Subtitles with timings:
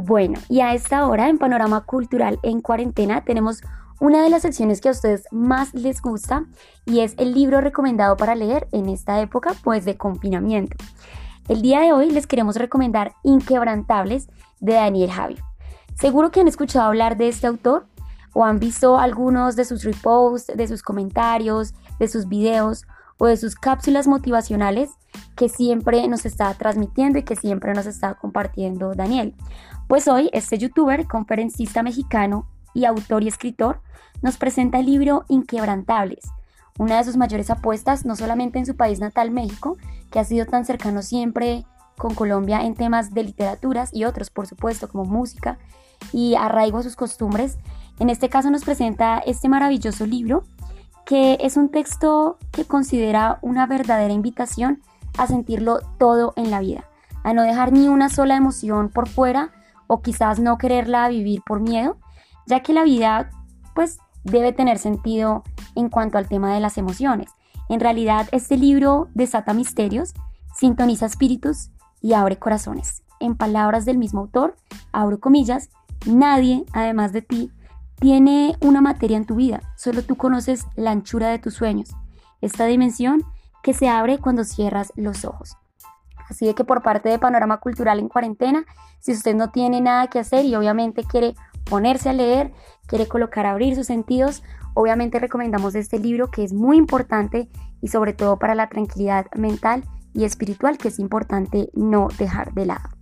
[0.00, 3.62] Bueno, y a esta hora en Panorama Cultural en Cuarentena tenemos
[3.98, 6.44] una de las secciones que a ustedes más les gusta
[6.86, 10.76] y es el libro recomendado para leer en esta época pues de confinamiento.
[11.48, 14.28] El día de hoy les queremos recomendar Inquebrantables
[14.60, 15.36] de Daniel Javi.
[15.96, 17.88] Seguro que han escuchado hablar de este autor
[18.34, 22.84] o han visto algunos de sus reposts, de sus comentarios, de sus videos
[23.18, 24.90] o de sus cápsulas motivacionales
[25.38, 29.36] que siempre nos está transmitiendo y que siempre nos está compartiendo Daniel.
[29.86, 33.80] Pues hoy este youtuber, conferencista mexicano y autor y escritor
[34.20, 36.28] nos presenta el libro Inquebrantables,
[36.76, 39.76] una de sus mayores apuestas no solamente en su país natal México,
[40.10, 41.64] que ha sido tan cercano siempre
[41.96, 45.56] con Colombia en temas de literaturas y otros, por supuesto, como música
[46.12, 47.58] y arraigo a sus costumbres.
[48.00, 50.42] En este caso nos presenta este maravilloso libro
[51.04, 54.82] que es un texto que considera una verdadera invitación
[55.18, 56.84] a sentirlo todo en la vida,
[57.24, 59.52] a no dejar ni una sola emoción por fuera
[59.86, 61.98] o quizás no quererla vivir por miedo,
[62.46, 63.30] ya que la vida
[63.74, 65.42] pues debe tener sentido
[65.74, 67.30] en cuanto al tema de las emociones.
[67.68, 70.14] En realidad este libro desata misterios,
[70.54, 73.02] sintoniza espíritus y abre corazones.
[73.20, 74.56] En palabras del mismo autor,
[74.92, 75.70] abro comillas,
[76.06, 77.50] nadie, además de ti,
[77.96, 81.90] tiene una materia en tu vida, solo tú conoces la anchura de tus sueños,
[82.40, 83.24] esta dimensión
[83.62, 85.56] que se abre cuando cierras los ojos.
[86.28, 88.64] Así de que por parte de Panorama Cultural en cuarentena,
[89.00, 91.34] si usted no tiene nada que hacer y obviamente quiere
[91.64, 92.52] ponerse a leer,
[92.86, 94.42] quiere colocar a abrir sus sentidos,
[94.74, 97.48] obviamente recomendamos este libro que es muy importante
[97.80, 102.66] y sobre todo para la tranquilidad mental y espiritual que es importante no dejar de
[102.66, 102.97] lado.